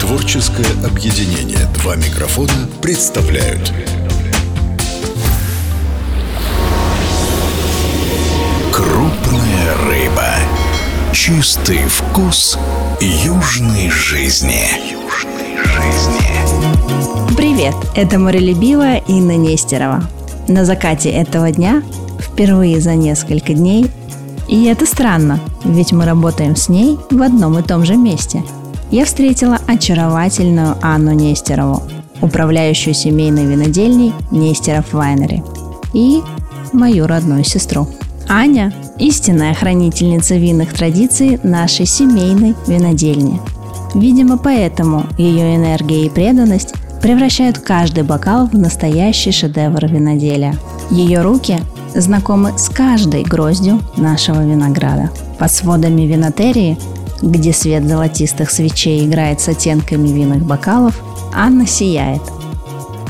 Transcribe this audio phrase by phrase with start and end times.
[0.00, 3.72] Творческое объединение «Два микрофона» представляют
[8.72, 10.34] Крупная рыба.
[11.14, 12.58] Чистый вкус
[13.00, 14.66] южной жизни.
[14.92, 17.36] Южной жизни.
[17.36, 20.02] Привет, это морелюбивая Инна Нестерова.
[20.48, 21.82] На закате этого дня,
[22.20, 23.90] впервые за несколько дней,
[24.48, 28.42] и это странно, ведь мы работаем с ней в одном и том же месте.
[28.90, 31.82] Я встретила очаровательную Анну Нестерову,
[32.20, 35.42] управляющую семейной винодельней Нестеров Вайнери,
[35.92, 36.22] и
[36.72, 37.88] мою родную сестру.
[38.28, 43.40] Аня– истинная хранительница винных традиций нашей семейной винодельни.
[43.94, 50.56] Видимо, поэтому ее энергия и преданность превращают каждый бокал в настоящий шедевр виноделия.
[50.90, 51.60] Ее руки
[51.94, 55.10] знакомы с каждой гроздью нашего винограда.
[55.38, 56.78] Под сводами винотерии,
[57.22, 61.00] где свет золотистых свечей играет с оттенками винных бокалов,
[61.32, 62.22] Анна сияет–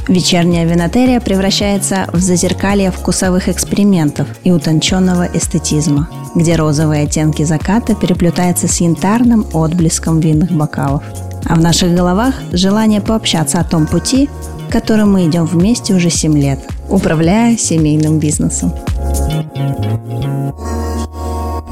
[0.08, 8.68] Вечерняя винотерия превращается в зазеркалье вкусовых экспериментов и утонченного эстетизма, где розовые оттенки заката переплетаются
[8.68, 11.02] с янтарным отблеском винных бокалов.
[11.46, 14.28] А в наших головах желание пообщаться о том пути,
[14.68, 18.72] которым мы идем вместе уже 7 лет, управляя семейным бизнесом.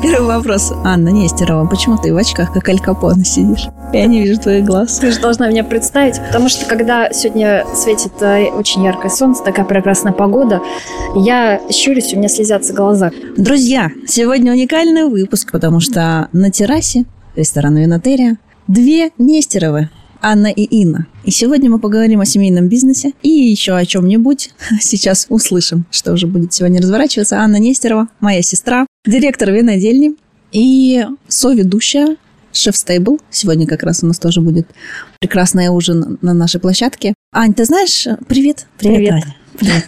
[0.03, 0.73] Первый вопрос.
[0.85, 3.69] Анна Нестерова, почему ты в очках, как Аль Капоне, сидишь?
[3.93, 4.99] Я не вижу твоих глаз.
[4.99, 9.65] Ты же должна меня представить, потому что когда сегодня светит э, очень яркое солнце, такая
[9.65, 10.61] прекрасная погода,
[11.15, 13.13] я щурюсь, у меня слезятся глаза.
[13.37, 17.05] Друзья, сегодня уникальный выпуск, потому что на террасе
[17.37, 19.89] ресторана Винотерия две Нестеровы.
[20.23, 21.07] Анна и Инна.
[21.25, 24.51] И сегодня мы поговорим о семейном бизнесе и еще о чем-нибудь.
[24.81, 27.39] Сейчас услышим, что уже будет сегодня разворачиваться.
[27.39, 30.15] Анна Нестерова, моя сестра, директор винодельни
[30.53, 32.17] и соведущая
[32.53, 33.21] шеф стейбл.
[33.31, 34.69] Сегодня как раз у нас тоже будет
[35.21, 37.15] прекрасный ужин на нашей площадке.
[37.35, 38.67] Ань, ты знаешь, привет.
[38.79, 39.13] Привет, привет.
[39.13, 39.37] Аня.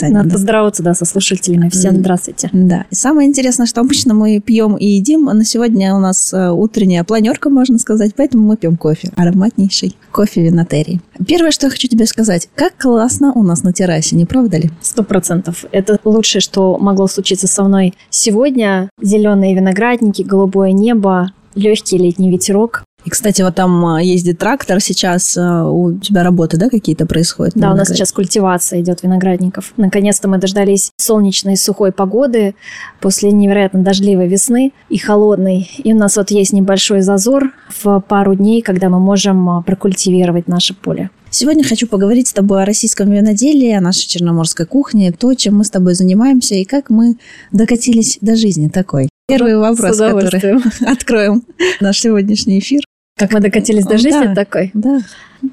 [0.00, 1.68] Надо поздороваться, да, со слушателями.
[1.68, 2.48] Всем здравствуйте.
[2.52, 2.84] Да.
[2.90, 6.50] И самое интересное, что обычно мы пьем и едим, а на сегодня у нас э,
[6.50, 9.10] утренняя планерка, можно сказать, поэтому мы пьем кофе.
[9.16, 11.00] Ароматнейший кофе винотерии.
[11.26, 14.70] Первое, что я хочу тебе сказать, как классно у нас на террасе, не правда ли?
[14.80, 15.64] Сто процентов.
[15.72, 18.90] Это лучшее, что могло случиться со мной сегодня.
[19.00, 22.84] Зеленые виноградники, голубое небо, легкий летний ветерок.
[23.04, 27.54] И, кстати, вот там а, ездит трактор сейчас, а, у тебя работы, да, какие-то происходят?
[27.54, 29.74] Да, у нас сейчас культивация идет виноградников.
[29.76, 32.54] Наконец-то мы дождались солнечной сухой погоды
[33.00, 35.70] после невероятно дождливой весны и холодной.
[35.82, 40.48] И у нас вот есть небольшой зазор в пару дней, когда мы можем а, прокультивировать
[40.48, 41.10] наше поле.
[41.28, 45.64] Сегодня хочу поговорить с тобой о российском виноделии, о нашей черноморской кухне, то, чем мы
[45.64, 47.16] с тобой занимаемся и как мы
[47.52, 49.08] докатились до жизни такой.
[49.26, 51.42] Первый вопрос, который откроем
[51.80, 52.82] наш сегодняшний эфир.
[53.16, 54.70] Как мы докатились до жизни да, такой?
[54.74, 54.98] Да.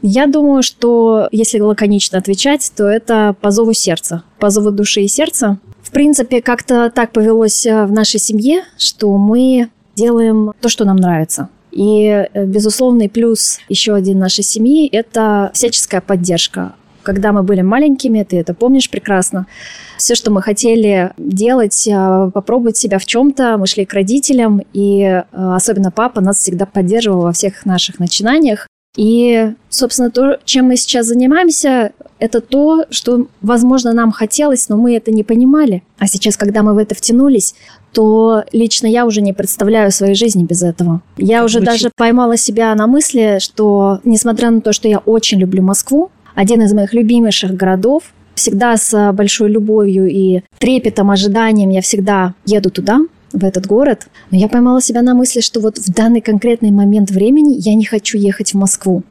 [0.02, 5.08] Я думаю, что если лаконично отвечать, то это по зову сердца, по зову души и
[5.08, 5.60] сердца.
[5.84, 10.96] В принципе, как-то так повелось э, в нашей семье, что мы делаем то, что нам
[10.96, 11.50] нравится.
[11.72, 16.74] И э, безусловный плюс еще один нашей семьи– это всяческая поддержка
[17.04, 19.48] когда мы были маленькими, ты это помнишь прекрасно,
[19.98, 25.04] все, что мы хотели делать, а, попробовать себя в чем-то, мы шли к родителям, и
[25.04, 28.68] а, особенно папа нас всегда поддерживал во всех наших начинаниях.
[28.98, 34.96] И, собственно, то, чем мы сейчас занимаемся, это то, что, возможно, нам хотелось, но мы
[34.96, 35.82] это не понимали.
[35.98, 37.56] А сейчас, когда мы в это втянулись,
[37.94, 41.02] то лично я уже не представляю своей жизни без этого.
[41.18, 41.74] Я уже Звучит.
[41.74, 46.62] даже поймала себя на мысли, что, несмотря на то, что я очень люблю Москву, один
[46.62, 48.14] из моих любимейших городов.
[48.36, 53.00] Всегда с большой любовью и трепетом, ожиданием я всегда еду туда,
[53.34, 54.08] в этот город.
[54.30, 57.86] Но я поймала себя на мысли, что вот в данный конкретный момент времени я не
[57.86, 59.04] хочу ехать в Москву.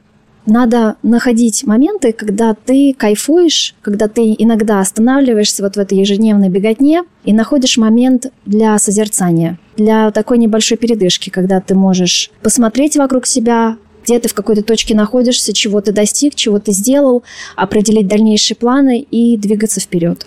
[0.47, 7.03] Надо находить моменты, когда ты кайфуешь, когда ты иногда останавливаешься вот в этой ежедневной беготне
[7.25, 13.76] и находишь момент для созерцания, для такой небольшой передышки, когда ты можешь посмотреть вокруг себя,
[14.10, 17.22] где ты в какой-то точке находишься, чего ты достиг, чего ты сделал,
[17.54, 20.27] определить дальнейшие планы и двигаться вперед.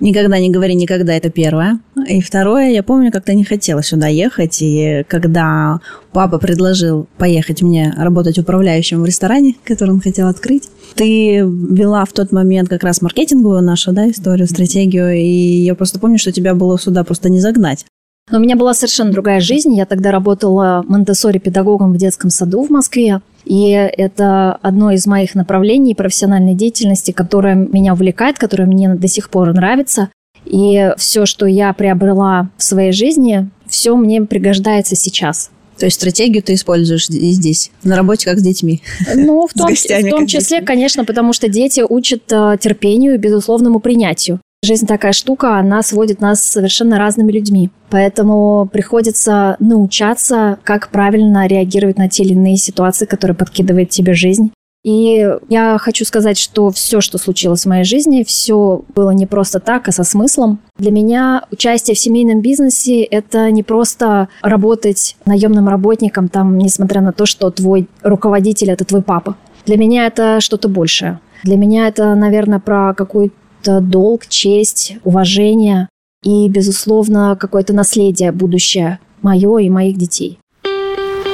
[0.00, 1.78] Никогда не говори никогда, это первое.
[2.08, 5.78] И второе, я помню, как ты не хотела сюда ехать, и когда
[6.12, 12.12] папа предложил поехать мне работать управляющим в ресторане, который он хотел открыть, ты вела в
[12.12, 16.56] тот момент как раз маркетинговую нашу да, историю, стратегию, и я просто помню, что тебя
[16.56, 17.86] было сюда просто не загнать.
[18.30, 19.74] Но у меня была совершенно другая жизнь.
[19.74, 23.20] Я тогда работала монте педагогом в детском саду в Москве.
[23.44, 29.30] И это одно из моих направлений профессиональной деятельности, которое меня увлекает, которое мне до сих
[29.30, 30.10] пор нравится.
[30.44, 35.50] И все, что я приобрела в своей жизни, все мне пригождается сейчас.
[35.78, 38.82] То есть стратегию ты используешь и здесь, на работе как с детьми?
[39.14, 43.18] Ну, в том, гостями, в том числе, конечно, потому что дети учат э, терпению и
[43.18, 44.40] безусловному принятию.
[44.64, 47.70] Жизнь такая штука, она сводит нас с совершенно разными людьми.
[47.90, 54.52] Поэтому приходится научаться, как правильно реагировать на те или иные ситуации, которые подкидывает тебе жизнь.
[54.84, 59.58] И я хочу сказать, что все, что случилось в моей жизни, все было не просто
[59.58, 60.60] так, а со смыслом.
[60.76, 67.12] Для меня участие в семейном бизнесе– это не просто работать наемным работником, там, несмотря на
[67.12, 69.36] то, что твой руководитель– это твой папа.
[69.66, 71.18] Для меня это что-то большее.
[71.42, 75.88] Для меня это, наверное, про какую-то долг, честь, уважение
[76.22, 80.38] и, безусловно, какое-то наследие будущее мое и моих детей.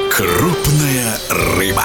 [0.09, 1.83] Крупная рыба.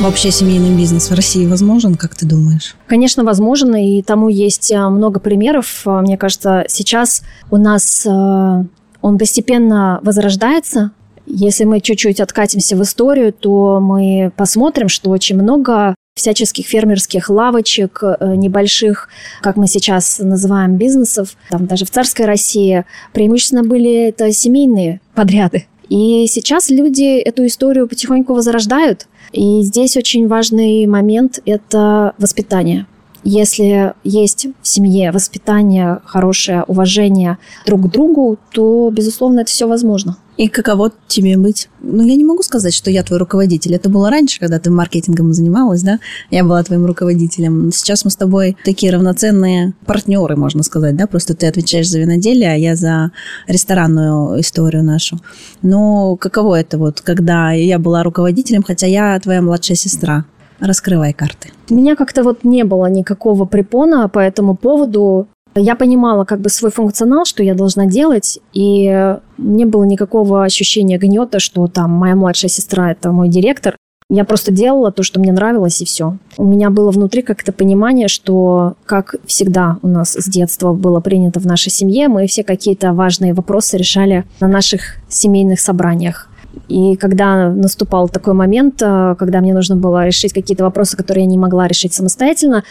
[0.00, 2.74] Вообще семейный бизнес в России возможен, как ты думаешь?
[2.86, 5.82] Конечно, возможен, и тому есть а, много примеров.
[5.84, 8.64] А, мне кажется, сейчас у нас а,
[9.00, 10.90] он постепенно возрождается.
[11.26, 18.02] Если мы чуть-чуть откатимся в историю, то мы посмотрим, что очень много всяческих фермерских лавочек,
[18.02, 19.08] э, небольших,
[19.40, 25.66] как мы сейчас называем, бизнесов, там даже в царской России, преимущественно были это семейные подряды.
[25.88, 29.08] И сейчас люди эту историю потихоньку возрождают.
[29.32, 32.86] И здесь очень важный момент– это воспитание.
[33.24, 40.16] Если есть в семье воспитание, хорошее уважение друг к другу, то, безусловно, это все возможно.
[40.38, 41.68] И каково тебе быть?
[41.80, 43.74] Ну, я не могу сказать, что я твой руководитель.
[43.74, 46.00] Это было раньше, когда ты маркетингом занималась, да?
[46.30, 47.70] Я была твоим руководителем.
[47.70, 51.06] Сейчас мы с тобой такие равноценные партнеры, можно сказать, да?
[51.06, 53.12] Просто ты отвечаешь за виноделие, а я за
[53.46, 55.20] ресторанную историю нашу.
[55.60, 60.24] Но каково это вот, когда я была руководителем, хотя я твоя младшая сестра?
[60.62, 61.50] Раскрывай карты.
[61.70, 65.26] У меня как-то вот не было никакого препона по этому поводу.
[65.56, 70.98] Я понимала как бы свой функционал, что я должна делать, и не было никакого ощущения
[70.98, 73.76] гнета, что там моя младшая сестра– это мой директор.
[74.08, 76.18] Я просто делала то, что мне нравилось, и все.
[76.36, 81.40] У меня было внутри как-то понимание, что, как всегда у нас с детства было принято
[81.40, 86.28] в нашей семье, мы все какие-то важные вопросы решали на наших семейных собраниях.
[86.68, 91.30] И когда наступал такой момент, э, когда мне нужно было решить какие-то вопросы, которые я
[91.30, 92.64] не могла решить самостоятельно,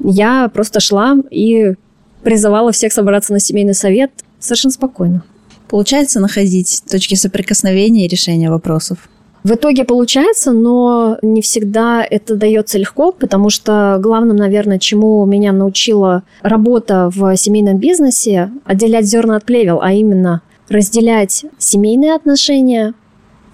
[0.00, 1.74] я просто шла и
[2.22, 5.22] призывала всех собраться на семейный совет совершенно спокойно.
[5.68, 9.08] Получается находить точки соприкосновения и решения вопросов?
[9.44, 15.52] В итоге получается, но не всегда это дается легко, потому что главным, наверное, чему меня
[15.52, 22.94] научила работа в семейном бизнесе, отделять зерна от плевел, а именно разделять семейные отношения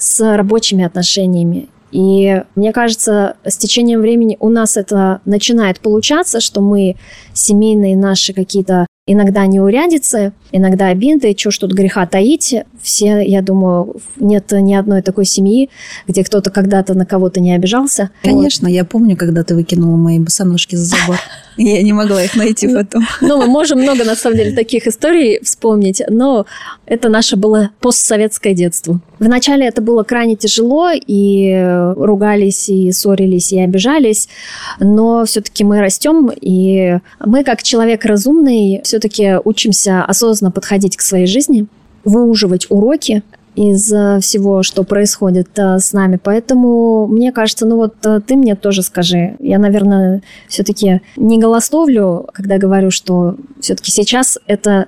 [0.05, 6.61] с рабочими отношениями и мне кажется, с течением времени у нас это начинает получаться, что
[6.61, 6.97] мы
[7.35, 12.53] семейные наши какие-то иногда неурядицы, иногда обиды, что ж тут греха таить.
[12.83, 15.71] Все, я думаю, нет ни одной такой семьи,
[16.09, 18.11] где кто-то когда-то на кого-то не обижался.
[18.25, 18.75] Конечно, вот.
[18.75, 21.21] я помню, когда ты выкинула мои босоножки за забор.
[21.57, 23.05] Я не могла их найти потом.
[23.21, 26.47] Ну, мы можем много, на самом деле, таких историй вспомнить, но
[26.87, 29.01] это наше было постсоветское детство.
[29.19, 31.55] Вначале это было крайне тяжело, и
[31.97, 34.29] ругались, и ссорились, и обижались,
[34.81, 41.27] но все-таки мы растем, и мы, как человек разумный, все-таки учимся осознанно подходить к своей
[41.27, 41.67] жизни,
[42.05, 43.23] выуживать уроки,
[43.55, 46.19] из всего, что происходит э, с нами.
[46.23, 49.37] Поэтому мне кажется, ну вот э, ты мне тоже скажи.
[49.39, 54.87] Я, наверное, все-таки не голословлю, когда говорю, что все-таки сейчас это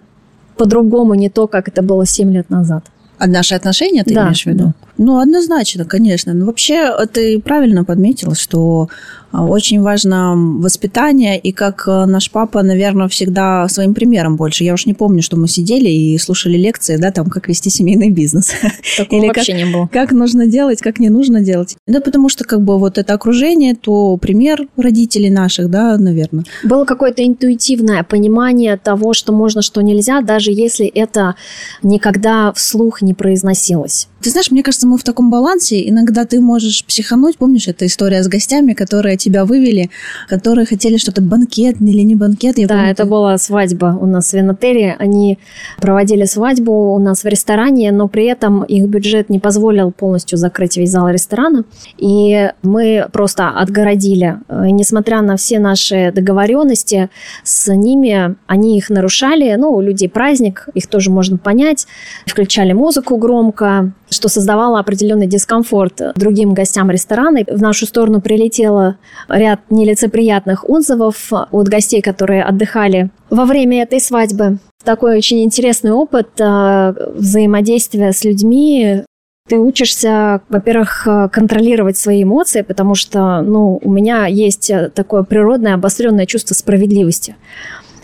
[0.57, 2.85] по-другому, не то, как это было 7 лет назад.
[3.19, 4.65] А наши отношения ты да, имеешь в виду?
[4.65, 4.75] Да.
[4.99, 6.35] Ну, однозначно, конечно.
[6.35, 8.89] Но вообще, ты правильно подметила, что
[9.33, 14.65] очень важно воспитание, и как э, наш папа, наверное, всегда своим примером больше.
[14.65, 18.11] Я уж не помню, что мы сидели и слушали лекции, да, там, как вести семейный
[18.11, 18.53] бизнес.
[18.97, 19.89] Такого Или вообще как, не было.
[19.93, 21.77] Как нужно делать, как не нужно делать.
[21.87, 26.45] Да, потому что, как бы, вот это окружение, то пример родителей наших, да, наверное.
[26.65, 31.35] Было какое-то интуитивное понимание того, что можно, что нельзя, даже если это
[31.83, 34.09] никогда вслух не произносилось.
[34.23, 35.89] Ты знаешь, мне кажется, мы в таком балансе.
[35.89, 37.37] Иногда ты можешь психануть.
[37.37, 39.91] Помнишь, эта история с гостями, которые тебя вывели,
[40.29, 42.59] которые хотели что-то банкет или не банкет?
[42.59, 43.09] Я да, помню, это ты...
[43.09, 44.97] была свадьба у нас в Винотере.
[44.99, 45.39] Они
[45.81, 50.77] проводили свадьбу у нас в ресторане, но при этом их бюджет не позволил полностью закрыть
[50.77, 51.65] весь зал ресторана.
[51.99, 54.39] И мы просто отгородили.
[54.49, 57.11] И несмотря на все наши договоренности
[57.45, 59.55] с ними, они их нарушали.
[59.57, 61.87] Ну, у людей праздник, их тоже можно понять.
[62.27, 67.41] Включали музыку громко, что создавало определенный дискомфорт другим гостям ресторана.
[67.47, 68.97] В нашу сторону прилетело
[69.29, 74.59] ряд нелицеприятных отзывов от гостей, которые отдыхали во время этой свадьбы.
[74.85, 79.03] Такой очень интересный опыт э, взаимодействия с людьми,
[79.49, 85.23] Ты учишься, во-первых, э, контролировать свои эмоции, потому что, ну, у меня есть э, такое
[85.23, 87.37] природное обостренное чувство справедливости.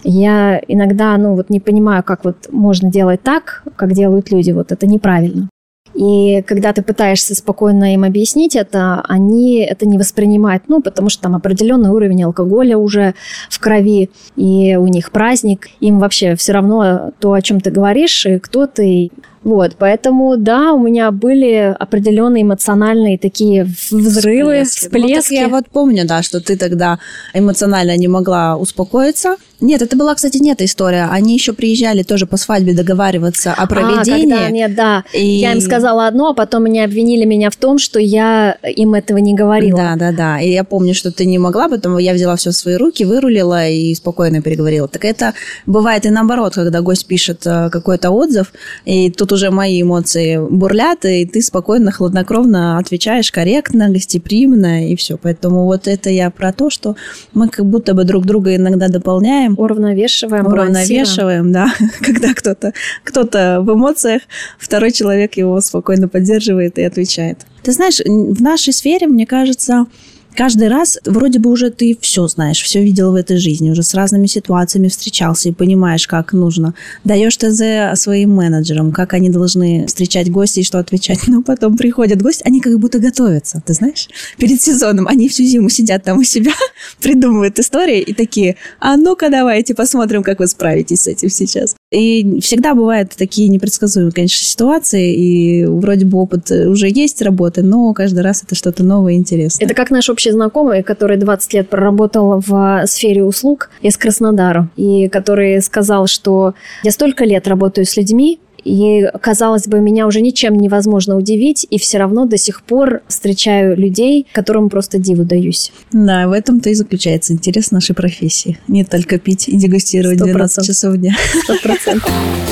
[0.04, 4.52] Я иногда, ну, вот не понимаю, как вот можно делать так, как делают люди.
[4.52, 5.48] Вот это неправильно.
[5.94, 11.22] И когда ты пытаешься спокойно им объяснить это, они это не воспринимают, ну, потому что
[11.22, 13.14] там определенный уровень алкоголя уже
[13.50, 18.26] в крови, и у них праздник, им вообще все равно то, о чем ты говоришь,
[18.26, 19.10] и кто ты.
[19.44, 24.86] Вот, поэтому, да, у меня были определенные эмоциональные такие взрывы, всплески.
[24.86, 25.34] всплески.
[25.34, 26.98] Ну, я вот помню, да, что ты тогда
[27.34, 31.08] эмоционально не могла успокоиться, нет, это была, кстати, не эта история.
[31.08, 34.34] Они еще приезжали тоже по свадьбе договариваться о проведении.
[34.34, 35.04] А, когда, нет, да.
[35.12, 35.24] И...
[35.24, 39.18] Я им сказала одно, а потом они обвинили меня в том, что я им этого
[39.18, 39.78] не говорила.
[39.78, 40.40] Да, да, да.
[40.40, 43.68] И я помню, что ты не могла, поэтому я взяла все в свои руки, вырулила
[43.68, 44.88] и спокойно переговорила.
[44.88, 45.32] Так это
[45.64, 48.52] бывает и наоборот, когда гость пишет э, какой-то отзыв,
[48.84, 55.16] и тут уже мои эмоции бурлят, и ты спокойно, хладнокровно отвечаешь корректно, гостеприимно, и все.
[55.16, 56.96] Поэтому вот это я про то, что
[57.32, 60.46] мы как будто бы друг друга иногда дополняем, уравновешиваем.
[60.46, 61.72] Уравновешиваем, да.
[62.00, 62.72] Когда кто-то
[63.04, 63.22] кто
[63.62, 64.22] в эмоциях,
[64.58, 67.38] второй человек его спокойно поддерживает и отвечает.
[67.62, 69.86] Ты знаешь, в нашей сфере, мне кажется,
[70.34, 73.94] каждый раз вроде бы уже ты все знаешь, все видел в этой жизни, уже с
[73.94, 76.74] разными ситуациями встречался и понимаешь, как нужно.
[77.04, 81.26] Даешь ТЗ своим менеджерам, как они должны встречать гостей что отвечать.
[81.26, 84.08] Но потом приходят гости, они как будто готовятся, ты знаешь,
[84.38, 85.06] перед сезоном.
[85.08, 86.52] Они всю зиму сидят там у себя,
[87.00, 91.74] придумывают истории и такие, а ну-ка давайте посмотрим, как вы справитесь с этим сейчас.
[91.90, 97.92] И всегда бывают такие непредсказуемые, конечно, ситуации, и вроде бы опыт уже есть работы, но
[97.92, 99.66] каждый раз это что-то новое и интересное.
[99.66, 105.08] Это как наш общий знакомый, который 20 лет проработал в сфере услуг из Краснодара, и
[105.08, 110.56] который сказал, что я столько лет работаю с людьми, и, казалось бы, меня уже ничем
[110.56, 115.72] невозможно удивить, и все равно до сих пор встречаю людей, которым просто диву даюсь.
[115.92, 118.58] Да, в этом-то и заключается интерес нашей профессии.
[118.68, 120.24] Не только пить и дегустировать 100%.
[120.24, 121.14] 12 часов в дня.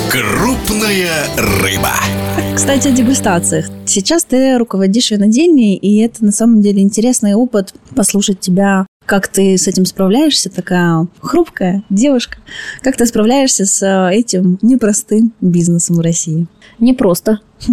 [0.09, 1.91] Крупная рыба.
[2.55, 3.69] Кстати, о дегустациях.
[3.85, 9.57] Сейчас ты руководишь винодельней, и это на самом деле интересный опыт послушать тебя как ты
[9.57, 12.37] с этим справляешься, такая хрупкая девушка?
[12.81, 16.47] Как ты справляешься с э, этим непростым бизнесом в России?
[16.79, 17.39] Непросто.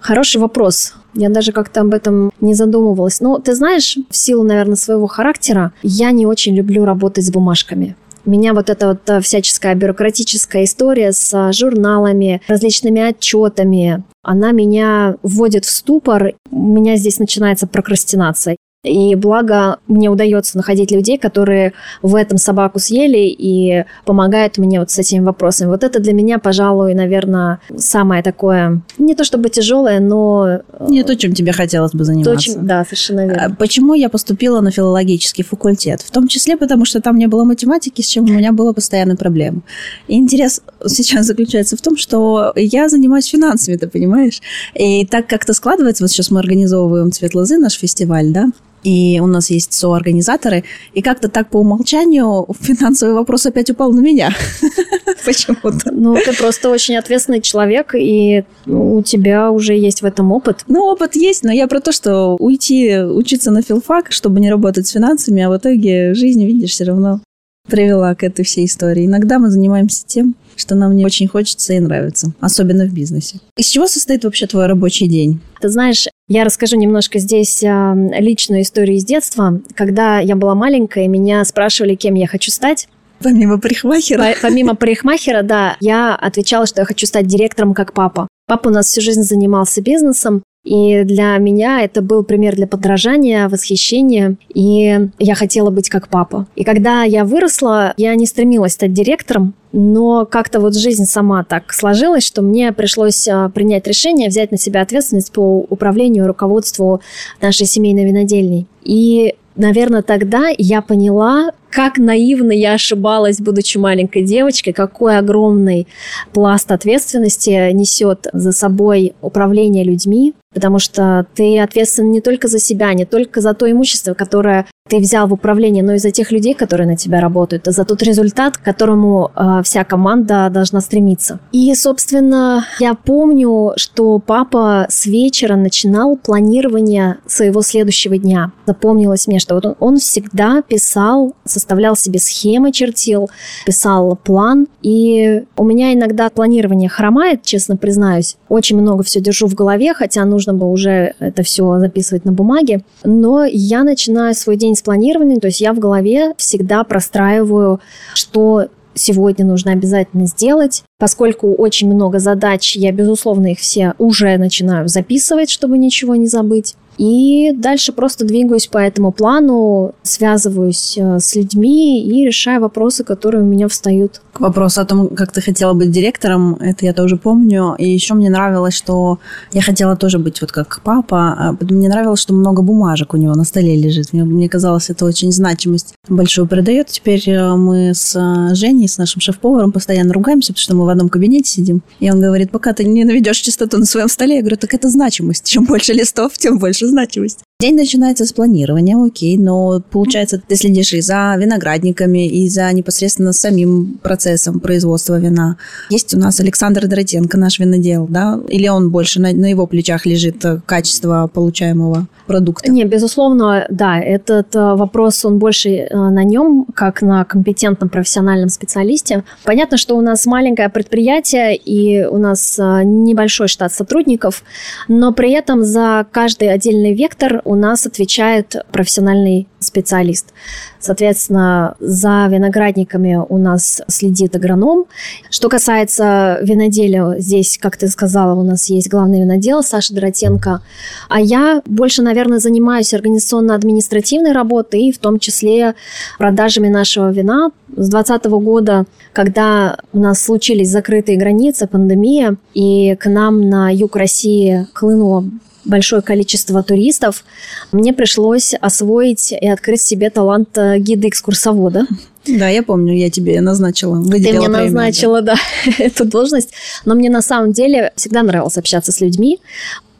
[0.00, 0.94] Хороший вопрос.
[1.14, 3.20] Я даже как-то об этом не задумывалась.
[3.20, 7.96] Но ты знаешь, в силу, наверное, своего характера, я не очень люблю работать с бумажками.
[8.24, 15.16] Меня вот эта вот э, всяческая бюрократическая история с э, журналами, различными отчетами, она меня
[15.22, 16.32] вводит в ступор.
[16.50, 18.56] У меня здесь начинается прокрастинация.
[18.88, 24.90] И благо мне удается находить людей, которые в этом собаку съели и помогают мне вот
[24.90, 25.68] с этими вопросами.
[25.68, 30.60] Вот это для меня, пожалуй, наверное, самое такое, не то чтобы тяжелое, но...
[30.72, 32.34] Э, не то, чем тебе хотелось бы заниматься.
[32.34, 33.46] То, чем, да, совершенно верно.
[33.46, 36.00] А почему я поступила на филологический факультет?
[36.02, 39.16] В том числе потому, что там не было математики, с чем у меня была постоянная
[39.16, 39.62] проблема.
[40.06, 44.40] И интерес сейчас заключается в том, что я занимаюсь финансами, ты понимаешь?
[44.74, 48.46] И так как-то складывается, вот сейчас мы организовываем «Цвет лозы», наш фестиваль, да,
[48.82, 54.00] и у нас есть соорганизаторы, и как-то так по умолчанию финансовый вопрос опять упал на
[54.00, 54.34] меня.
[55.24, 55.90] Почему-то.
[55.92, 60.64] Ну, ты просто очень ответственный человек, и у тебя уже есть в этом опыт.
[60.68, 64.86] Ну, опыт есть, но я про то, что уйти учиться на филфак, чтобы не работать
[64.86, 67.20] с финансами, а в итоге жизнь, видишь, все равно
[67.68, 69.06] привела к этой всей истории.
[69.06, 73.40] Иногда мы занимаемся тем, что нам не очень хочется и нравится, особенно в бизнесе.
[73.56, 75.40] Из чего состоит вообще твой рабочий день?
[75.60, 79.60] Ты знаешь, я расскажу немножко здесь а, личную историю из детства.
[79.74, 82.88] Когда я была маленькая, меня спрашивали, кем я хочу стать.
[83.20, 84.34] Помимо парикмахера?
[84.42, 85.76] Помимо парикмахера, да.
[85.80, 88.28] Я отвечала, что я хочу стать директором, как папа.
[88.46, 93.48] Папа у нас всю жизнь занимался бизнесом, и для меня это был пример для подражания,
[93.48, 94.36] восхищения.
[94.52, 96.46] И я хотела быть как папа.
[96.56, 101.72] И когда я выросла, я не стремилась стать директором, но как-то вот жизнь сама так
[101.72, 107.00] сложилась, что мне пришлось а, принять решение взять на себя ответственность по управлению и руководству
[107.40, 108.66] нашей семейной винодельней.
[108.82, 115.86] И наверное, тогда я поняла, как наивно я ошибалась, будучи маленькой девочкой, какой огромный
[116.32, 122.92] пласт ответственности несет за собой управление людьми, потому что ты ответственен не только за себя,
[122.94, 126.54] не только за то имущество, которое ты взял в управление, но и за тех людей,
[126.54, 131.38] которые на тебя работают, и за тот результат, к которому э, вся команда должна стремиться.
[131.52, 138.52] И, собственно, я помню, что папа с вечера начинал планирование своего следующего дня.
[138.66, 141.34] Запомнилось мне, что вот он, он всегда писал,
[141.68, 143.28] составлял себе схемы, чертил,
[143.66, 144.68] писал план.
[144.80, 148.36] И у меня иногда планирование хромает, честно признаюсь.
[148.48, 152.84] Очень много все держу в голове, хотя нужно бы уже это все записывать на бумаге.
[153.04, 157.80] Но я начинаю свой день с планирования, то есть я в голове всегда простраиваю,
[158.14, 160.84] что сегодня нужно обязательно сделать.
[160.98, 166.76] Поскольку очень много задач, я, безусловно, их все уже начинаю записывать, чтобы ничего не забыть.
[166.98, 173.44] И дальше просто двигаюсь по этому плану, связываюсь э, с людьми и решаю вопросы, которые
[173.44, 174.20] у меня встают.
[174.38, 177.74] Вопрос о том, как ты хотела быть директором, это я тоже помню.
[177.78, 179.18] И еще мне нравилось, что
[179.52, 181.34] я хотела тоже быть вот как папа.
[181.38, 184.12] А мне нравилось, что много бумажек у него на столе лежит.
[184.12, 186.88] Мне, мне казалось, это очень значимость большую придает.
[186.88, 190.88] Теперь э, мы с э, Женей, с нашим шеф-поваром, постоянно ругаемся, потому что мы в
[190.88, 191.82] одном кабинете сидим.
[192.00, 194.88] И он говорит, пока ты не наведешь чистоту на своем столе, я говорю, так это
[194.88, 195.44] значимость.
[195.44, 197.44] Чем больше листов, тем больше значимость.
[197.60, 203.32] День начинается с планирования, окей, но получается, ты следишь и за виноградниками, и за непосредственно
[203.32, 205.56] самим процессом производства вина.
[205.90, 208.38] Есть у нас Александр Доротенко, наш винодел, да?
[208.48, 212.70] Или он больше на, на его плечах лежит э, качество получаемого продукта?
[212.70, 218.50] Не, безусловно, да, этот э, вопрос, он больше э, на нем, как на компетентном профессиональном
[218.50, 219.24] специалисте.
[219.42, 224.44] Понятно, что у нас маленькое предприятие, и у нас небольшой штат сотрудников,
[224.86, 230.34] но при этом за каждый отдельный вектор у нас отвечает профессиональный специалист.
[230.78, 234.84] Соответственно, за виноградниками у нас следит агроном.
[235.30, 240.60] Что касается виноделия, здесь, как ты сказала, у нас есть главный винодел Саша Доротенко.
[241.08, 245.74] А я больше, наверное, занимаюсь организационно-административной работой и в том числе
[246.18, 247.50] продажами нашего вина.
[247.76, 253.96] С 2020 года, когда у нас случились закрытые границы, пандемия, и к нам на юг
[253.96, 255.24] России хлынуло
[255.68, 257.24] большое количество туристов,
[257.70, 261.86] мне пришлось освоить и открыть себе талант э, гида-экскурсовода.
[262.26, 264.02] Да, я помню, я тебе назначила.
[264.02, 265.36] Ты мне назначила, да.
[265.64, 266.50] да, эту должность.
[266.84, 269.38] Но мне на самом деле всегда нравилось общаться с людьми.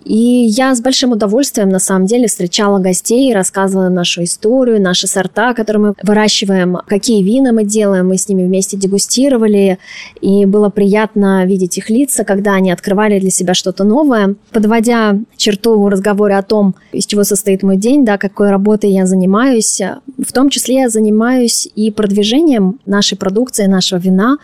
[0.09, 5.53] И я с большим удовольствием, на самом деле, встречала гостей, рассказывала нашу историю, наши сорта,
[5.53, 9.79] которые мы выращиваем, какие вина мы делаем, мы с ними вместе дегустировали,
[10.23, 14.35] и было приятно видеть их лица, когда они открывали для себя что-то новое.
[14.51, 19.05] Подводя черту в разговоре о том, из чего состоит мой день, да, какой работой я
[19.05, 19.83] занимаюсь,
[20.16, 24.38] в том числе я занимаюсь и продвижением нашей продукции, нашего вина,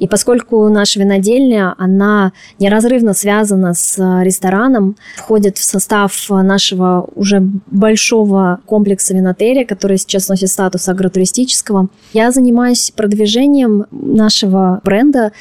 [0.00, 8.60] и поскольку наша винодельня, она неразрывно связана с рестораном, входит в состав нашего уже большого
[8.66, 11.88] комплекса винотерия, который сейчас носит статус агротуристического.
[12.12, 15.32] Я занимаюсь продвижением нашего бренда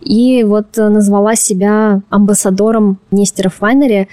[0.00, 4.08] и вот назвала себя амбассадором Нестеров Вайнери.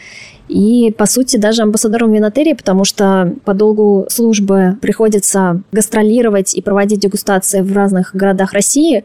[0.48, 7.02] И, по сути, даже амбассадором винотерии, потому что по долгу службы приходится гастролировать и проводить
[7.02, 9.04] дегустации в разных городах России.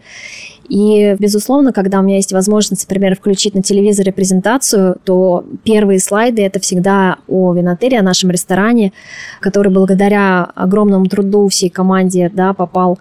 [0.68, 6.42] И, безусловно, когда у меня есть возможность, например, включить на телевизоре презентацию, то первые слайды–
[6.46, 8.92] это всегда о винотере, о нашем ресторане,
[9.40, 12.98] который благодаря огромному труду всей команде да, попал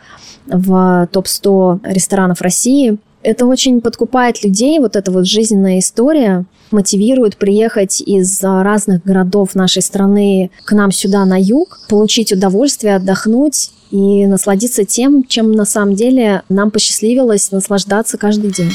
[0.47, 2.97] в топ-100 ресторанов России.
[3.23, 9.81] Это очень подкупает людей, вот эта вот жизненная история, мотивирует приехать из разных городов нашей
[9.81, 15.95] страны к нам сюда на юг, получить удовольствие, отдохнуть и насладиться тем, чем на самом
[15.95, 18.71] деле нам посчастливилось наслаждаться каждый день.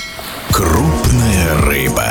[0.52, 2.04] Крупная рыба.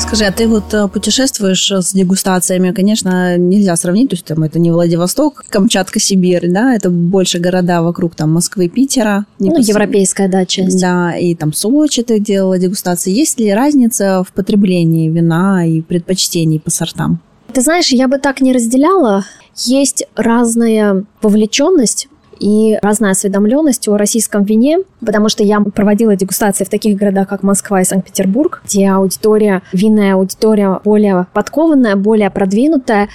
[0.00, 4.58] Скажи, а ты вот э, путешествуешь с дегустациями, конечно, нельзя сравнить, то есть там это
[4.58, 9.26] не Владивосток, Камчатка, Сибирь, да, это больше города вокруг там Москвы, Питера.
[9.38, 9.68] Ну, пос...
[9.68, 10.80] европейская, да, часть.
[10.80, 13.12] Да, и там Сочи ты делала дегустации.
[13.12, 17.20] Есть ли разница в потреблении вина и предпочтений по сортам?
[17.52, 19.26] Ты знаешь, я бы так не разделяла.
[19.54, 22.08] Есть разная вовлеченность
[22.40, 27.42] и разная осведомленность о российском вине, потому что я проводила дегустации в таких городах, как
[27.42, 33.08] Москва и Санкт-Петербург, где аудитория, винная аудитория более подкованная, более продвинутая,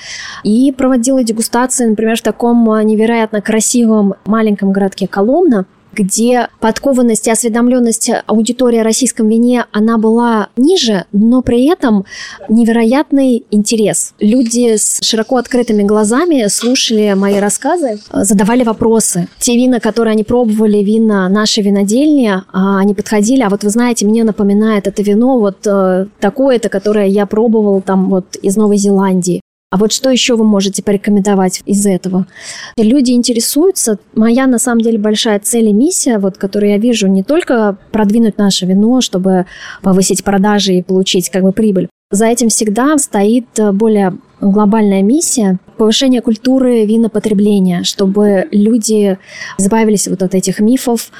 [0.44, 8.12] и проводила дегустации, например, в таком невероятно красивом маленьком городке Коломна, где подкованность и осведомленность
[8.26, 12.06] аудитории о российском вине, она была ниже, но при этом
[12.50, 14.14] невероятный интерес.
[14.20, 19.28] Люди с широко открытыми глазами слушали мои рассказы, задавали вопросы.
[19.40, 24.06] Те вина, которые они пробовали, вина нашей винодельни, а, они подходили, а вот вы знаете,
[24.06, 29.42] мне напоминает это вино вот э, такое-то, которое я пробовал там вот из Новой Зеландии.
[29.76, 32.28] А вот что еще вы можете порекомендовать из этого?
[32.78, 34.00] Люди интересуются.
[34.14, 38.38] Моя, на самом деле, большая цель и миссия, вот, которую я вижу, не только продвинуть
[38.38, 39.48] наше вино, чтобы
[39.82, 41.90] повысить продажи и получить как бы прибыль.
[42.10, 49.18] За этим всегда стоит более глобальная миссия повышение культуры винопотребления, чтобы люди
[49.58, 51.12] избавились вот от этих мифов,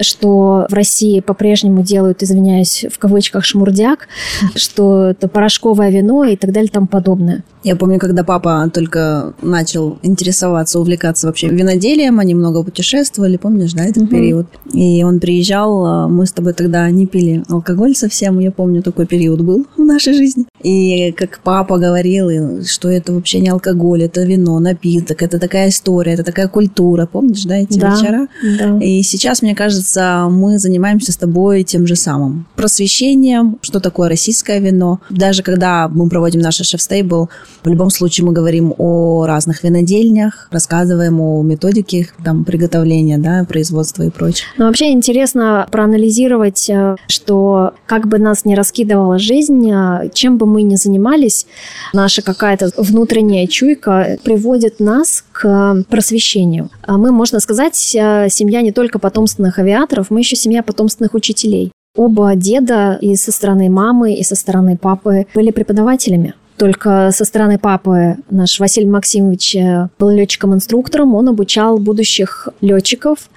[0.00, 4.08] что в России по-прежнему делают, извиняюсь, в кавычках шмурдяк,
[4.54, 7.44] что это порошковое вино и так далее и тому подобное.
[7.64, 13.84] Я помню, когда папа только начал интересоваться, увлекаться вообще виноделием, они много путешествовали, помнишь, да,
[13.84, 14.08] этот Мгм.
[14.08, 14.46] период?
[14.72, 19.06] И он приезжал, а, мы с тобой тогда не пили алкоголь совсем, я помню, такой
[19.06, 20.44] период был в нашей жизни.
[20.62, 26.12] И как папа говорил, что это вообще не алкоголь, это вино, напиток, это такая история,
[26.12, 27.90] это такая культура, помнишь, да, эти Да.
[27.90, 28.28] вечера?
[28.58, 28.78] Да.
[28.78, 32.46] И сейчас, мне кажется, мы занимаемся с тобой тем же самым.
[32.56, 35.00] Просвещением, что такое российское вино.
[35.10, 37.28] Даже когда мы проводим наш шеф-стейбл,
[37.62, 44.02] в любом случае мы говорим о разных винодельнях, рассказываем о методике там, приготовления, да, производства
[44.02, 44.46] и прочее.
[44.58, 50.46] Но вообще интересно проанализировать, э, что как бы нас ни раскидывала жизнь, э, чем бы
[50.46, 51.46] мы ни занимались,
[51.92, 56.70] наша какая-то внутренняя чуйка приводит нас к просвещению.
[56.82, 61.72] А Мы, можно сказать, э, семья не только потомственных авиаторов, мы еще семья потомственных учителей.
[61.96, 66.34] Оба деда и со стороны мамы, и со стороны папы были преподавателями.
[66.58, 73.30] Только со стороны папы наш Василий Максимович э, был летчиком-инструктором, он обучал будущих летчиков,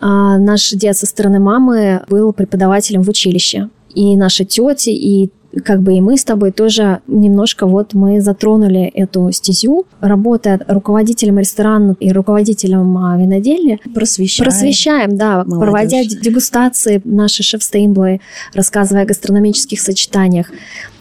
[0.00, 3.68] а наш дед со стороны мамы был преподавателем в училище.
[3.94, 5.30] И наши тети, и
[5.64, 11.38] как бы и мы с тобой тоже немножко вот мы затронули эту стезю, работая руководителем
[11.38, 14.50] ресторана и руководителем а, винодельни, Просвещаем.
[14.50, 15.58] Просвещаем, да, Молодежь.
[15.60, 18.20] проводя дегустации, наши шеф-стейблы,
[18.54, 20.50] рассказывая о гастрономических сочетаниях.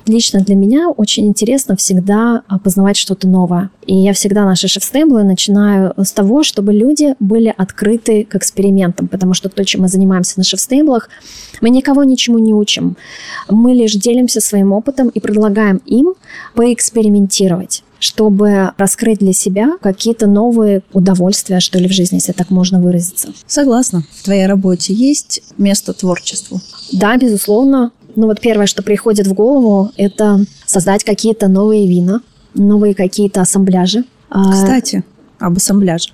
[0.06, 3.70] Лично для меня очень интересно всегда а, познавать что-то новое.
[3.86, 9.34] И я всегда наши шеф-стейблы начинаю с того, чтобы люди были открыты к экспериментам, потому
[9.34, 11.10] что то, чем мы занимаемся на шеф-стейблах,
[11.62, 12.98] мы никого ничему не учим.
[13.50, 16.14] Мы лишь делимся своим опытом и предлагаем им
[16.56, 22.82] поэкспериментировать чтобы раскрыть для себя какие-то новые удовольствия, что ли, в жизни, если так можно
[22.82, 23.30] выразиться.
[23.48, 24.04] Согласна.
[24.12, 26.60] В твоей работе есть место творчеству.
[26.92, 27.92] Да, безусловно.
[28.16, 32.22] Ну вот первое, что приходит в голову, это создать какие-то новые вина,
[32.54, 34.04] новые какие-то ассамбляжи.
[34.30, 35.04] А, Кстати,
[35.40, 36.10] об ассамбляже.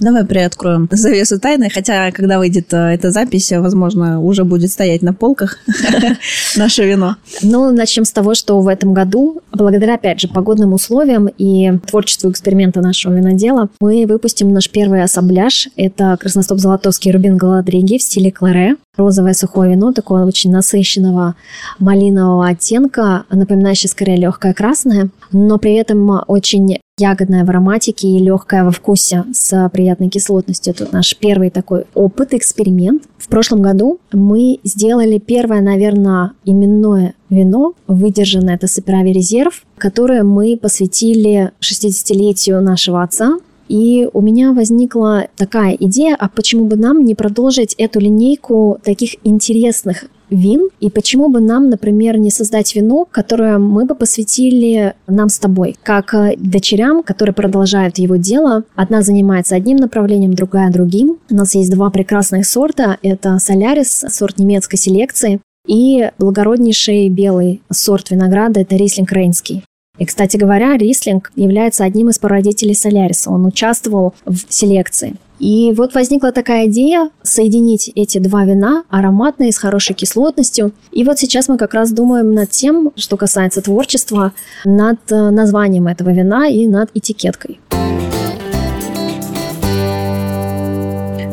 [0.00, 5.12] Давай приоткроем завесу тайны, хотя, когда выйдет э, эта запись, возможно, уже будет стоять на
[5.12, 5.58] полках
[6.56, 7.16] наше вино.
[7.42, 12.30] Ну, начнем с того, что в этом году, благодаря, опять же, погодным условиям и творчеству
[12.30, 15.68] эксперимента нашего винодела, мы выпустим наш первый ассамбляж.
[15.74, 18.76] Это красностоп-золотовский рубин Галадриги в стиле кларе.
[18.98, 21.36] Розовое сухое вино, такого очень насыщенного
[21.78, 28.64] малинового оттенка, напоминающее скорее легкое красное, но при этом очень ягодное в ароматике и легкое
[28.64, 30.74] во вкусе с приятной кислотностью.
[30.74, 33.04] Это наш первый такой опыт, эксперимент.
[33.18, 40.58] В прошлом году мы сделали первое, наверное, именное вино, выдержанное это Саперави резерв, которое мы
[40.60, 47.14] посвятили 60-летию нашего отца, и у меня возникла такая идея, а почему бы нам не
[47.14, 53.58] продолжить эту линейку таких интересных вин, и почему бы нам, например, не создать вино, которое
[53.58, 58.64] мы бы посвятили нам с тобой, как э, дочерям, которые продолжают его дело.
[58.74, 61.18] Одна занимается одним направлением, другая другим.
[61.30, 62.98] У нас есть два прекрасных сорта.
[63.02, 69.64] Это Солярис, сорт немецкой селекции, и благороднейший белый сорт винограда– это Рислинг Рейнский.
[69.98, 73.30] И, кстати говоря, Рислинг является одним из прародителей Соляриса.
[73.30, 75.16] Он участвовал в селекции.
[75.38, 80.72] И вот возникла такая идея соединить эти два вина, ароматные, с хорошей кислотностью.
[80.90, 84.32] И вот сейчас мы как раз думаем над тем, что касается творчества,
[84.64, 87.60] над э, названием этого вина и над этикеткой.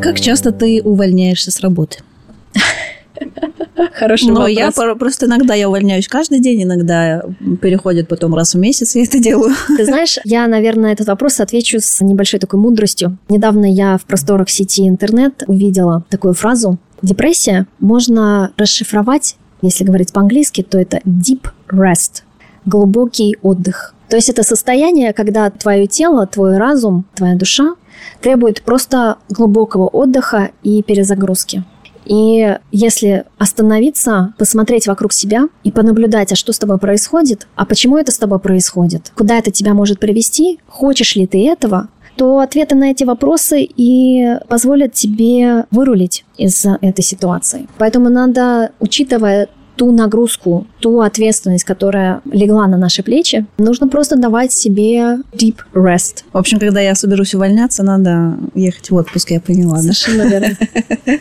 [0.01, 1.99] Как часто ты увольняешься с работы?
[3.93, 7.23] Хороший Но я пор- просто иногда я увольняюсь каждый день, иногда
[7.61, 9.53] переходит потом раз в месяц, я это делаю.
[9.77, 13.17] Ты знаешь, я, наверное, на этот вопрос отвечу с небольшой такой мудростью.
[13.27, 16.77] Недавно я в просторах сети интернет увидела такую фразу.
[17.01, 22.23] Депрессия можно расшифровать, если говорить по-английски, то это deep rest,
[22.65, 23.93] глубокий отдых.
[24.09, 27.75] То есть это состояние, когда твое тело, твой разум, твоя душа
[28.21, 31.63] требует просто глубокого отдыха и перезагрузки.
[32.05, 37.97] И если остановиться, посмотреть вокруг себя и понаблюдать, а что с тобой происходит, а почему
[37.97, 42.75] это с тобой происходит, куда это тебя может привести, хочешь ли ты этого, то ответы
[42.75, 47.67] на эти вопросы и позволят тебе вырулить из этой ситуации.
[47.77, 54.51] Поэтому надо, учитывая ту нагрузку, ту ответственность, которая легла на наши плечи, нужно просто давать
[54.51, 56.23] себе deep rest.
[56.33, 59.79] В общем, когда я соберусь увольняться, надо ехать в отпуск, я поняла.
[59.79, 60.57] Совершенно верно.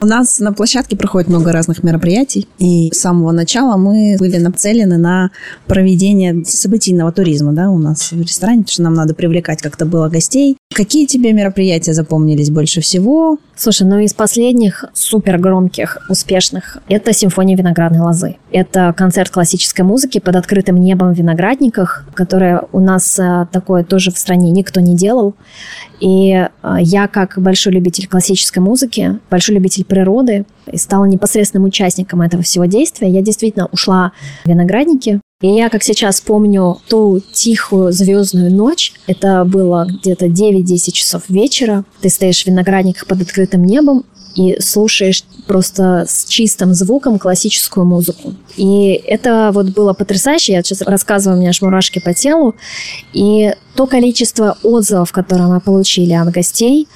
[0.00, 4.98] У нас на площадке проходит много разных мероприятий, и с самого начала мы были нацелены
[4.98, 5.30] на
[5.66, 10.08] проведение событийного туризма, да, у нас в ресторане, потому что нам надо привлекать как-то было
[10.08, 10.56] гостей.
[10.74, 13.38] Какие тебе мероприятия запомнились больше всего?
[13.56, 18.36] Слушай, ну из последних супер громких, успешных, это симфония виноградной лозы.
[18.50, 24.10] Это концерт классической музыки под открытым небом в виноградниках, которое у нас э, такое тоже
[24.10, 25.34] в стране никто не делал.
[26.00, 26.48] И э,
[26.80, 32.64] я, как большой любитель классической музыки, большой любитель природы, и стала непосредственным участником этого всего
[32.64, 34.12] действия, я действительно ушла
[34.44, 40.92] в виноградники, и я, как сейчас помню, ту тихую звездную ночь, это было где-то 9-10
[40.92, 44.04] часов вечера, ты стоишь в виноградниках под открытым небом,
[44.36, 48.34] и слушаешь просто с чистым звуком классическую музыку.
[48.56, 50.52] И это вот было потрясающе.
[50.52, 52.54] Я сейчас рассказываю, у меня аж мурашки по телу.
[53.12, 56.88] И то количество отзывов, которые мы получили от гостей,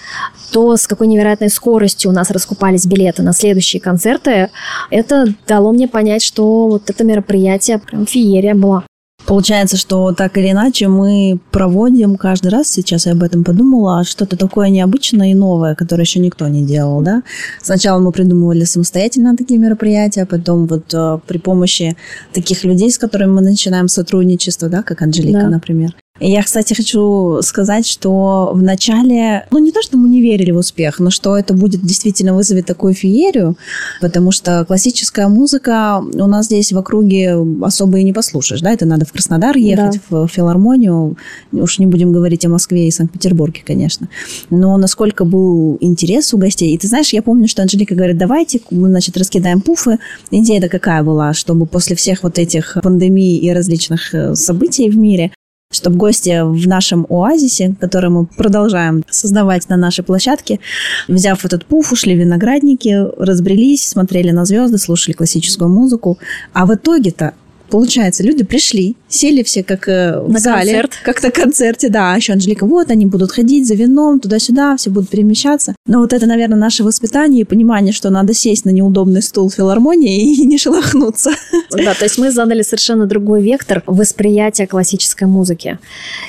[0.53, 4.51] то с какой невероятной скоростью у нас раскупались билеты на следующие концерты,
[4.91, 8.85] это дало мне понять, что вот это мероприятие прям феерия была.
[9.31, 14.37] Получается, что так или иначе мы проводим каждый раз, сейчас я об этом подумала, что-то
[14.37, 17.23] такое необычное и новое, которое еще никто не делал, да.
[17.63, 21.97] Сначала мы придумывали самостоятельно такие мероприятия, потом вот э, при помощи
[22.33, 25.49] таких людей, с которыми мы начинаем сотрудничество, да, как Анжелика, Да.
[25.49, 25.95] например.
[26.21, 30.59] Я, кстати, хочу сказать, что в начале, ну не то, что мы не верили в
[30.59, 33.57] успех, но что это будет действительно вызовет такую феерию,
[34.03, 38.85] потому что классическая музыка у нас здесь в округе особо и не послушаешь, да, это
[38.85, 41.17] надо в Краснодар ехать, в филармонию,
[41.53, 44.09] уж не будем говорить о Москве и Санкт-Петербурге, конечно.
[44.51, 48.61] Но насколько был интерес у гостей, и ты знаешь, я помню, что Анжелика говорит, давайте,
[48.71, 49.99] мы, значит, раскидаем пуфы.
[50.31, 55.33] Идея-то какая была, чтобы после всех вот этих пандемий и различных э, событий в мире
[55.81, 60.61] чтобы гости в нашем оазисе, который мы продолжаем создавать на нашей площадке,
[61.09, 66.19] взяв этот пуф, ушли в виноградники, разбрелись, смотрели на звезды, слушали классическую музыку.
[66.53, 67.33] А в итоге-то
[67.71, 70.93] Получается, люди пришли, сели все как э, в На зале, концерт.
[71.05, 72.13] как на концерте, да.
[72.13, 75.75] А еще Анжелика, вот они будут ходить за вином туда-сюда, все будут перемещаться.
[75.87, 79.55] Но вот это, наверное, наше воспитание и понимание, что надо сесть на неудобный стул в
[79.55, 81.31] филармонии и не шелохнуться.
[81.71, 85.79] Да, то есть мы задали совершенно другой вектор восприятия классической музыки.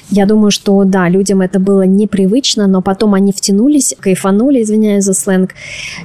[0.10, 5.14] Я думаю, что да, людям это было непривычно, но потом они втянулись, кайфанули, извиняюсь за
[5.14, 5.52] сленг,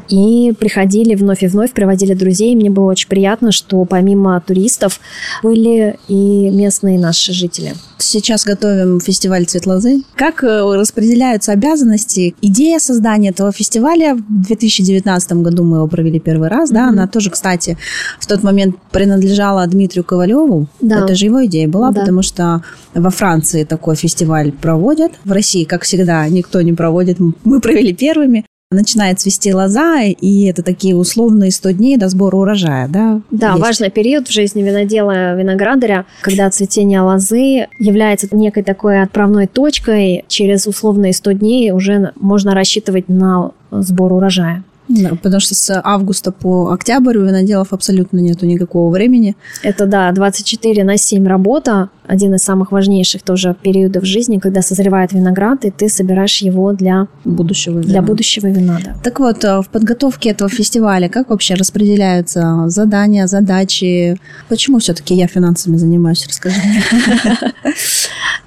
[0.08, 2.54] и приходили вновь и вновь, приводили друзей.
[2.54, 5.00] Мне было очень приятно, что помимо туристов
[5.42, 7.74] были и местные наши жители.
[7.98, 10.02] Сейчас готовим фестиваль «Цвет лозы».
[10.14, 12.34] Как э, распределяются обязанности?
[12.42, 16.90] Идея создания этого фестиваля в 2019 году мы его провели первый раз, да, Мгм.
[16.90, 17.76] она тоже, кстати,
[18.20, 20.66] в тот момент принадлежала Дмитрию Ковалеву.
[20.80, 21.04] Да.
[21.04, 22.00] Это же его идея была, Да.
[22.00, 22.62] потому что
[22.94, 25.12] во Франции такой фестиваль проводят.
[25.24, 27.18] В России, как всегда, никто не проводит.
[27.44, 28.44] Мы провели первыми.
[28.76, 33.20] Начинает цвести лоза, и это такие условные 100 дней до сбора урожая, да?
[33.30, 33.62] Да, есть.
[33.62, 40.24] важный период в жизни винодела, виноградаря, когда цветение лозы является некой такой отправной точкой.
[40.28, 44.62] Через условные 100 дней уже можно рассчитывать на сбор урожая.
[44.88, 49.34] Да, потому что с августа по октябрь у виноделов абсолютно нету никакого времени.
[49.62, 51.90] Это, да, 24 на 7 работа.
[52.08, 57.08] Один из самых важнейших тоже периодов жизни, когда созревает виноград, и ты собираешь его для,
[57.24, 58.02] будущего для вина.
[58.02, 58.80] будущего вина.
[58.84, 58.96] Да.
[59.02, 64.18] Так вот, э, в подготовке этого фестиваля как вообще распределяются задания, задачи?
[64.48, 66.26] Почему все-таки я финансами занимаюсь?
[66.26, 66.60] Расскажи.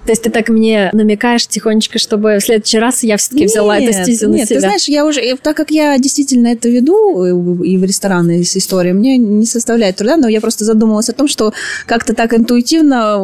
[0.06, 3.94] То есть ты так мне намекаешь тихонечко, чтобы в следующий раз я все-таки взяла Нет,
[3.94, 4.56] эту стезю на Нет, себя.
[4.56, 8.44] ты знаешь, я уже, и так как я действительно это веду э, и в рестораны,
[8.44, 11.54] с историей, мне не составляет труда, но я просто задумалась о том, что
[11.86, 13.20] как-то так интуитивно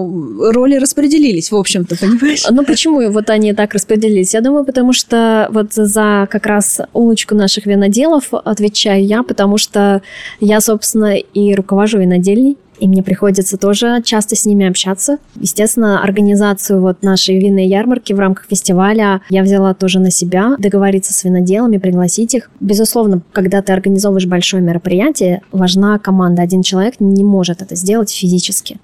[0.52, 2.44] роли распределились, в общем-то, понимаешь?
[2.50, 4.34] Ну почему вот они так распределились?
[4.34, 10.02] Я думаю, потому что вот за как раз улочку наших виноделов отвечаю я, потому что
[10.40, 12.58] я, собственно, и руковожу винодельней.
[12.80, 15.18] И мне приходится тоже часто с ними общаться.
[15.36, 21.14] Естественно, организацию вот нашей винной ярмарки в рамках фестиваля я взяла тоже на себя, договориться
[21.14, 22.50] с виноделами, пригласить их.
[22.60, 26.42] Безусловно, когда ты организовываешь большое мероприятие, важна команда.
[26.42, 28.80] Один человек не может это сделать физически.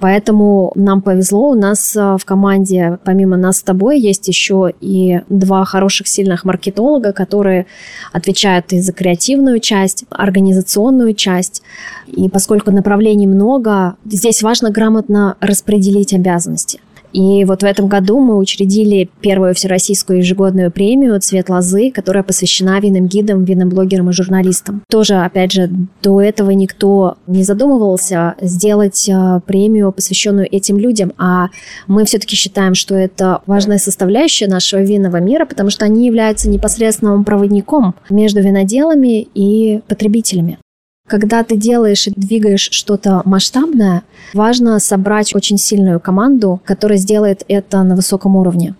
[0.00, 5.20] Поэтому нам повезло, у нас э, в команде, помимо нас с тобой, есть еще и
[5.28, 7.66] два хороших, сильных маркетолога, которые
[8.12, 11.62] отвечают и за креативную часть, организационную часть.
[12.06, 12.70] И поскольку
[13.14, 16.80] направлений много, здесь важно грамотно распределить обязанности.
[17.12, 22.80] И вот в этом году мы учредили первую всероссийскую ежегодную премию «Цвет лозы», которая посвящена
[22.80, 24.82] винным гидам, винным блогерам и журналистам.
[24.90, 25.70] Тоже, опять же,
[26.02, 31.50] до этого никто не задумывался сделать э, премию, посвященную этим людям, а
[31.86, 37.22] мы все-таки считаем, что это важная составляющая нашего винного мира, потому что они являются непосредственным
[37.22, 40.58] проводником между виноделами и потребителями.
[41.06, 47.82] Когда ты делаешь и двигаешь что-то масштабное, важно собрать очень сильную команду, которая сделает это
[47.82, 48.74] на высоком уровне.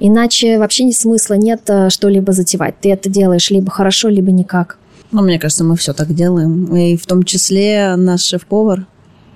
[0.00, 2.74] Иначе вообще ни смысла нет э, что-либо затевать.
[2.80, 4.78] Ты это делаешь либо хорошо, либо никак.
[5.12, 6.74] Ну, мне кажется, мы все так делаем.
[6.74, 8.86] И в том числе наш шеф-повар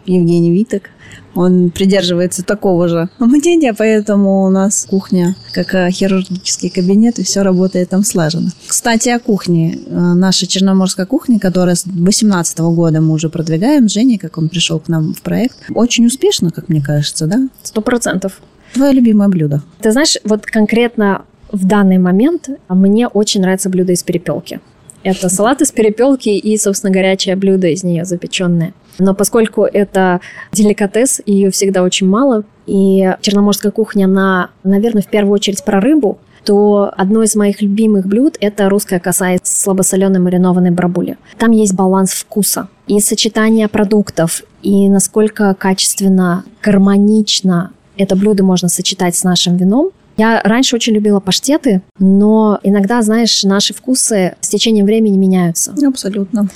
[0.06, 0.90] Евгений Виток,
[1.34, 7.90] он придерживается такого же мнения, поэтому у нас кухня как хирургический кабинет, и все работает
[7.90, 8.50] там слаженно.
[8.66, 9.78] Кстати, о кухне.
[9.86, 14.78] Э, наша черноморская кухня, которая с 2018 года мы уже продвигаем, Женя, как он пришел
[14.78, 17.48] к нам в проект, очень успешно, как мне кажется, да?
[17.62, 18.40] Сто процентов.
[18.72, 19.62] Твое любимое блюдо?
[19.80, 24.60] Ты знаешь, вот конкретно в данный момент мне очень нравится блюдо из перепелки.
[25.04, 28.72] Это салат из перепелки и, собственно, горячее блюдо из нее запеченное.
[28.98, 30.20] Но поскольку это
[30.52, 36.18] деликатес, ее всегда очень мало, и черноморская кухня, она, наверное, в первую очередь про рыбу,
[36.44, 41.16] то одно из моих любимых блюд– это русская коса из слабосоленой маринованной барабули.
[41.38, 49.16] Там есть баланс вкуса и сочетание продуктов, и насколько качественно, гармонично это блюдо можно сочетать
[49.16, 54.86] с нашим вином– я раньше очень любила паштеты, но иногда, знаешь, наши вкусы с течением
[54.86, 55.74] времени меняются.
[55.86, 56.48] Абсолютно.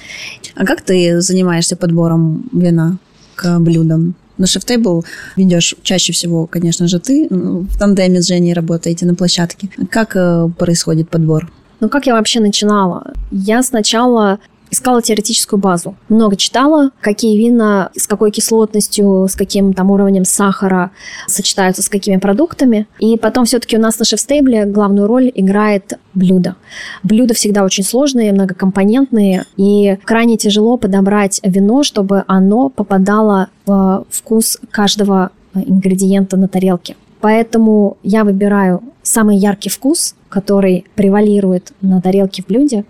[0.55, 2.99] А как ты занимаешься подбором вина
[3.35, 4.14] к блюдам?
[4.37, 5.05] На шеф-тейбл
[5.37, 7.27] ведешь чаще всего, конечно же, ты.
[7.29, 9.68] В тандеме с Женей работаете на площадке.
[9.90, 11.51] Как э, происходит подбор?
[11.81, 13.12] Ну, как я вообще начинала?
[13.33, 14.38] Я сначала
[14.70, 15.96] искала теоретическую базу.
[16.09, 20.90] Много читала, какие вина с какой кислотностью, с каким там уровнем сахара
[21.26, 22.87] сочетаются с какими продуктами.
[22.98, 26.57] И потом все-таки у нас на шеф-стейбле главную роль играет блюдо.
[27.02, 34.59] Блюда всегда очень сложные, многокомпонентные, и крайне тяжело подобрать вино, чтобы оно попадало в вкус
[34.70, 36.96] каждого ингредиента на тарелке.
[37.20, 42.85] Поэтому я выбираю самый яркий вкус, который превалирует на тарелке в блюде,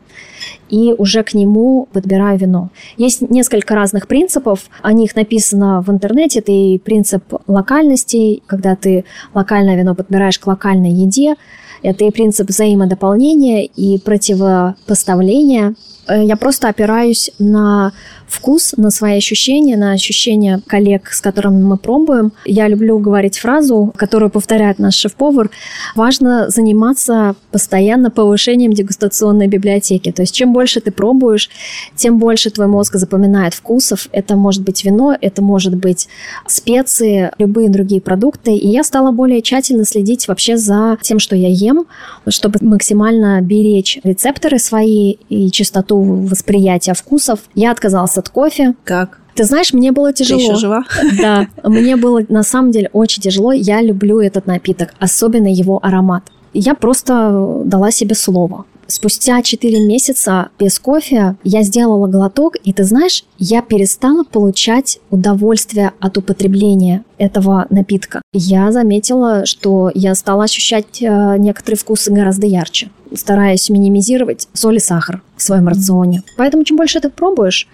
[0.69, 2.71] и уже к нему подбираю вино.
[2.97, 6.41] Есть несколько разных принципов, о них написано в интернете.
[6.41, 11.37] Это и принцип локальности, когда ты локальное вино подбираешь к локальной еде.
[11.83, 15.75] Это и принцип взаимодополнения и противопоставления.
[16.09, 17.92] Э, я просто опираюсь на
[18.27, 22.33] вкус, на свои ощущения, на ощущения коллег, с которыми мы пробуем.
[22.44, 25.51] Я люблю говорить фразу, которую повторяет наш шеф-повар.
[25.94, 30.12] Важно заниматься постоянно повышением дегустационной библиотеки.
[30.12, 31.49] То есть чем больше ты пробуешь,
[31.97, 34.09] тем больше твой мозг запоминает вкусов.
[34.12, 36.09] Это может быть вино, это может быть
[36.47, 38.55] специи, любые другие продукты.
[38.55, 41.87] И я стала более тщательно следить вообще за тем, что я ем,
[42.29, 47.41] чтобы максимально беречь рецепторы свои и чистоту восприятия вкусов.
[47.55, 48.75] Я отказалась от кофе.
[48.85, 49.21] Как?
[49.35, 50.41] Ты знаешь, мне было тяжело.
[50.41, 50.85] Ты еще жива?
[51.21, 53.53] Да, мне было на самом деле очень тяжело.
[53.53, 56.25] Я люблю этот напиток, особенно его аромат.
[56.53, 58.65] Я просто дала себе слово.
[58.90, 65.92] Спустя 4 месяца без кофе я сделала глоток, и ты знаешь, я перестала получать удовольствие
[66.01, 68.22] от употребления этого напитка.
[68.33, 74.81] Я заметила, что я стала ощущать э, некоторые вкусы гораздо ярче, стараясь минимизировать соль и
[74.81, 76.22] сахар в своем рационе.
[76.38, 77.68] Поэтому чем больше ты пробуешь,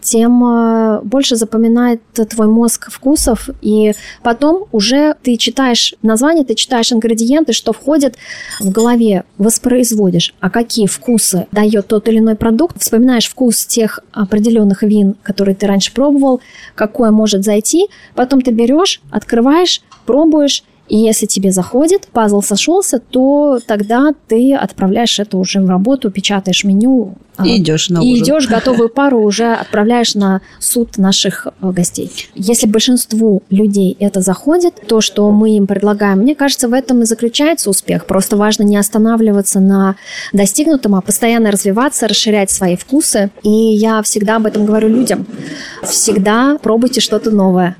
[0.00, 7.52] тем больше запоминает твой мозг вкусов, и потом уже ты читаешь название, ты читаешь ингредиенты,
[7.52, 8.16] что входит
[8.58, 14.82] в голове, воспроизводишь, а какие вкусы дает тот или иной продукт, вспоминаешь вкус тех определенных
[14.82, 16.40] вин, которые ты раньше пробовал,
[16.74, 23.60] какое может зайти, потом ты берешь, открываешь, пробуешь, и если тебе заходит, пазл сошелся, то
[23.64, 27.14] тогда ты отправляешь это уже в работу, печатаешь меню.
[27.36, 28.24] А, и идешь на И ужин.
[28.24, 32.10] идешь готовую пару уже отправляешь на суд наших э, гостей.
[32.34, 37.04] Если большинству людей это заходит, то, что мы им предлагаем, мне кажется, в этом и
[37.04, 38.04] заключается успех.
[38.06, 39.94] Просто важно не останавливаться на
[40.32, 43.30] достигнутом, а постоянно развиваться, расширять свои вкусы.
[43.44, 45.24] И я всегда об этом говорю людям.
[45.84, 47.76] Всегда пробуйте что-то новое.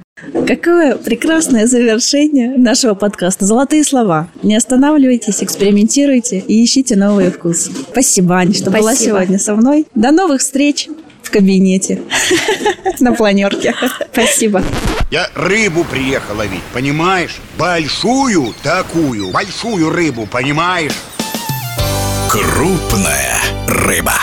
[0.47, 3.45] Какое прекрасное завершение нашего подкаста.
[3.47, 4.29] Золотые слова.
[4.43, 7.71] Не останавливайтесь, экспериментируйте и ищите новые вкусы.
[7.91, 8.81] Спасибо, Аня, что Спасибо.
[8.81, 9.87] была сегодня со мной.
[9.95, 10.89] До новых встреч
[11.23, 12.03] в кабинете
[13.01, 13.75] на планерке.
[14.13, 14.63] Спасибо.
[15.11, 17.37] Я рыбу приехал ловить, понимаешь?
[17.59, 20.95] Большую такую, большую рыбу, понимаешь?
[22.29, 24.15] Крупная рыба.